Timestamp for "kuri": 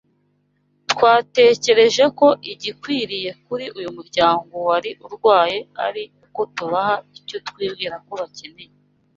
3.45-3.65